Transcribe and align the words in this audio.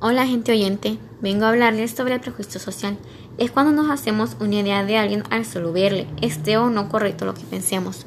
Hola 0.00 0.28
gente 0.28 0.52
oyente, 0.52 0.96
vengo 1.20 1.44
a 1.44 1.48
hablarles 1.48 1.90
sobre 1.90 2.14
el 2.14 2.20
prejuicio 2.20 2.60
social. 2.60 2.96
Es 3.36 3.50
cuando 3.50 3.72
nos 3.72 3.90
hacemos 3.90 4.36
una 4.38 4.60
idea 4.60 4.84
de 4.84 4.96
alguien 4.96 5.24
al 5.30 5.44
solo 5.44 5.72
verle, 5.72 6.06
esté 6.22 6.56
o 6.56 6.70
no 6.70 6.88
correcto 6.88 7.24
lo 7.24 7.34
que 7.34 7.42
pensemos. 7.42 8.06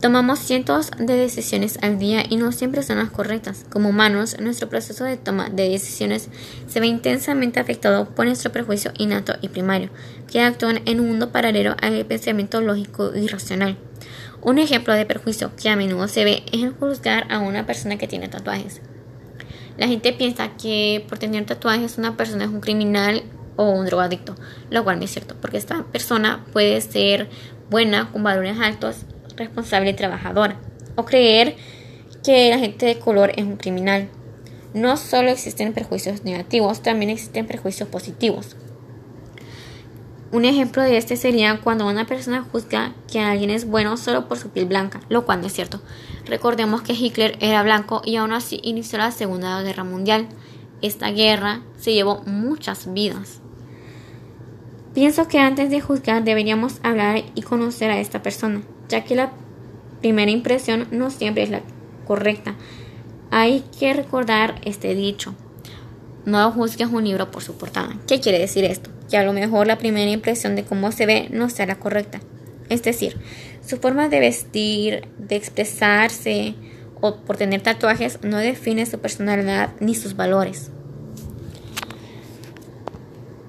Tomamos 0.00 0.38
cientos 0.38 0.92
de 0.96 1.16
decisiones 1.16 1.80
al 1.82 1.98
día 1.98 2.22
y 2.30 2.36
no 2.36 2.52
siempre 2.52 2.84
son 2.84 2.98
las 2.98 3.10
correctas. 3.10 3.66
Como 3.68 3.88
humanos, 3.88 4.36
nuestro 4.38 4.68
proceso 4.68 5.02
de 5.02 5.16
toma 5.16 5.48
de 5.48 5.68
decisiones 5.68 6.28
se 6.68 6.78
ve 6.78 6.86
intensamente 6.86 7.58
afectado 7.58 8.08
por 8.10 8.26
nuestro 8.26 8.52
prejuicio 8.52 8.92
innato 8.96 9.34
y 9.42 9.48
primario, 9.48 9.90
que 10.30 10.42
actúan 10.42 10.80
en 10.84 11.00
un 11.00 11.08
mundo 11.08 11.32
paralelo 11.32 11.74
al 11.82 12.06
pensamiento 12.06 12.60
lógico 12.60 13.10
y 13.16 13.26
racional. 13.26 13.76
Un 14.42 14.60
ejemplo 14.60 14.94
de 14.94 15.06
prejuicio 15.06 15.50
que 15.60 15.70
a 15.70 15.74
menudo 15.74 16.06
se 16.06 16.22
ve 16.22 16.44
es 16.52 16.62
el 16.62 16.70
juzgar 16.70 17.26
a 17.32 17.40
una 17.40 17.66
persona 17.66 17.98
que 17.98 18.06
tiene 18.06 18.28
tatuajes. 18.28 18.80
La 19.76 19.88
gente 19.88 20.12
piensa 20.12 20.56
que 20.56 21.04
por 21.08 21.18
tener 21.18 21.44
tatuajes 21.44 21.98
una 21.98 22.16
persona 22.16 22.44
es 22.44 22.50
un 22.50 22.60
criminal 22.60 23.22
o 23.56 23.70
un 23.70 23.86
drogadicto, 23.86 24.34
lo 24.70 24.84
cual 24.84 24.98
no 24.98 25.04
es 25.04 25.10
cierto, 25.10 25.34
porque 25.40 25.58
esta 25.58 25.84
persona 25.84 26.44
puede 26.52 26.80
ser 26.80 27.28
buena, 27.70 28.10
con 28.12 28.22
valores 28.22 28.58
altos, 28.58 28.98
responsable 29.36 29.90
y 29.90 29.94
trabajadora, 29.94 30.58
o 30.94 31.04
creer 31.04 31.56
que 32.24 32.50
la 32.50 32.58
gente 32.58 32.86
de 32.86 32.98
color 32.98 33.32
es 33.36 33.44
un 33.44 33.56
criminal. 33.56 34.08
No 34.74 34.96
solo 34.96 35.30
existen 35.30 35.72
prejuicios 35.72 36.24
negativos, 36.24 36.82
también 36.82 37.10
existen 37.10 37.46
prejuicios 37.46 37.88
positivos. 37.88 38.56
Un 40.32 40.44
ejemplo 40.44 40.82
de 40.82 40.96
este 40.96 41.16
sería 41.16 41.60
cuando 41.60 41.86
una 41.86 42.04
persona 42.06 42.44
juzga 42.50 42.92
que 43.10 43.20
alguien 43.20 43.50
es 43.50 43.64
bueno 43.64 43.96
solo 43.96 44.26
por 44.26 44.38
su 44.38 44.50
piel 44.50 44.66
blanca, 44.66 45.00
lo 45.08 45.24
cual 45.24 45.40
no 45.40 45.46
es 45.46 45.52
cierto. 45.52 45.80
Recordemos 46.24 46.82
que 46.82 46.94
Hitler 46.94 47.36
era 47.40 47.62
blanco 47.62 48.02
y 48.04 48.16
aún 48.16 48.32
así 48.32 48.60
inició 48.64 48.98
la 48.98 49.12
Segunda 49.12 49.62
Guerra 49.62 49.84
Mundial. 49.84 50.26
Esta 50.82 51.10
guerra 51.10 51.62
se 51.78 51.94
llevó 51.94 52.22
muchas 52.26 52.92
vidas. 52.92 53.40
Pienso 54.94 55.28
que 55.28 55.38
antes 55.38 55.70
de 55.70 55.80
juzgar 55.80 56.24
deberíamos 56.24 56.80
hablar 56.82 57.22
y 57.34 57.42
conocer 57.42 57.90
a 57.90 58.00
esta 58.00 58.22
persona, 58.22 58.62
ya 58.88 59.04
que 59.04 59.14
la 59.14 59.30
primera 60.00 60.30
impresión 60.30 60.88
no 60.90 61.10
siempre 61.10 61.44
es 61.44 61.50
la 61.50 61.60
correcta. 62.06 62.56
Hay 63.30 63.64
que 63.78 63.92
recordar 63.92 64.60
este 64.64 64.94
dicho. 64.94 65.34
No 66.26 66.50
juzgues 66.50 66.88
un 66.88 67.04
libro 67.04 67.30
por 67.30 67.42
su 67.42 67.56
portada. 67.56 67.96
¿Qué 68.08 68.20
quiere 68.20 68.40
decir 68.40 68.64
esto? 68.64 68.90
Que 69.08 69.16
a 69.16 69.22
lo 69.22 69.32
mejor 69.32 69.68
la 69.68 69.78
primera 69.78 70.10
impresión 70.10 70.56
de 70.56 70.64
cómo 70.64 70.90
se 70.90 71.06
ve 71.06 71.28
no 71.30 71.48
será 71.48 71.76
correcta. 71.76 72.20
Es 72.68 72.82
decir, 72.82 73.16
su 73.64 73.76
forma 73.76 74.08
de 74.08 74.18
vestir, 74.18 75.08
de 75.18 75.36
expresarse 75.36 76.54
o 77.00 77.16
por 77.18 77.36
tener 77.36 77.60
tatuajes 77.62 78.18
no 78.22 78.38
define 78.38 78.86
su 78.86 78.98
personalidad 78.98 79.70
ni 79.78 79.94
sus 79.94 80.16
valores. 80.16 80.72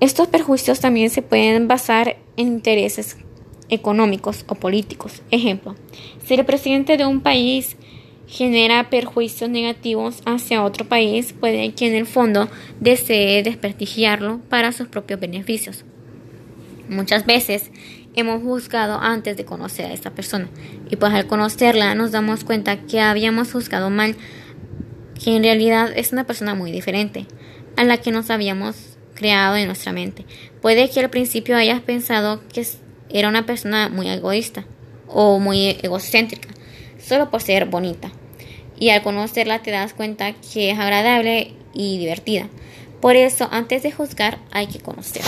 Estos 0.00 0.28
perjuicios 0.28 0.80
también 0.80 1.08
se 1.08 1.22
pueden 1.22 1.68
basar 1.68 2.18
en 2.36 2.48
intereses 2.48 3.16
económicos 3.70 4.44
o 4.48 4.54
políticos. 4.54 5.22
Ejemplo, 5.30 5.74
si 6.26 6.34
el 6.34 6.44
presidente 6.44 6.98
de 6.98 7.06
un 7.06 7.22
país 7.22 7.76
genera 8.26 8.90
perjuicios 8.90 9.48
negativos 9.48 10.22
hacia 10.26 10.64
otro 10.64 10.88
país, 10.88 11.32
puede 11.32 11.72
que 11.74 11.86
en 11.86 11.94
el 11.94 12.06
fondo 12.06 12.48
desee 12.80 13.42
desprestigiarlo 13.42 14.40
para 14.48 14.72
sus 14.72 14.88
propios 14.88 15.20
beneficios. 15.20 15.84
Muchas 16.88 17.26
veces 17.26 17.70
hemos 18.14 18.42
juzgado 18.42 18.98
antes 18.98 19.36
de 19.36 19.44
conocer 19.44 19.86
a 19.86 19.92
esta 19.92 20.10
persona 20.10 20.48
y 20.90 20.96
pues 20.96 21.12
al 21.12 21.26
conocerla 21.26 21.94
nos 21.94 22.12
damos 22.12 22.44
cuenta 22.44 22.78
que 22.78 23.00
habíamos 23.00 23.52
juzgado 23.52 23.90
mal, 23.90 24.16
que 25.22 25.36
en 25.36 25.42
realidad 25.42 25.92
es 25.94 26.12
una 26.12 26.24
persona 26.24 26.54
muy 26.54 26.72
diferente 26.72 27.26
a 27.76 27.84
la 27.84 27.98
que 27.98 28.10
nos 28.10 28.30
habíamos 28.30 28.96
creado 29.14 29.56
en 29.56 29.66
nuestra 29.66 29.92
mente. 29.92 30.26
Puede 30.60 30.90
que 30.90 31.00
al 31.00 31.10
principio 31.10 31.56
hayas 31.56 31.80
pensado 31.80 32.40
que 32.52 32.66
era 33.08 33.28
una 33.28 33.46
persona 33.46 33.88
muy 33.88 34.08
egoísta 34.08 34.66
o 35.08 35.38
muy 35.38 35.76
egocéntrica 35.82 36.55
solo 37.06 37.30
por 37.30 37.42
ser 37.42 37.66
bonita. 37.66 38.10
Y 38.78 38.90
al 38.90 39.02
conocerla 39.02 39.62
te 39.62 39.70
das 39.70 39.94
cuenta 39.94 40.32
que 40.32 40.70
es 40.70 40.78
agradable 40.78 41.54
y 41.72 41.98
divertida. 41.98 42.48
Por 43.00 43.16
eso, 43.16 43.48
antes 43.50 43.82
de 43.82 43.92
juzgar, 43.92 44.38
hay 44.50 44.66
que 44.66 44.80
conocer. 44.80 45.22